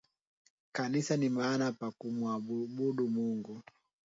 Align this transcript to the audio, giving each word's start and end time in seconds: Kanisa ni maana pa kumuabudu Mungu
Kanisa 0.71 1.17
ni 1.17 1.29
maana 1.29 1.71
pa 1.71 1.91
kumuabudu 1.91 3.07
Mungu 3.09 3.63